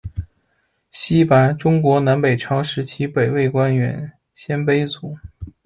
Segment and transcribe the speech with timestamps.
[0.89, 5.15] 奚拔，中国南北朝时期北魏官员，鲜卑族。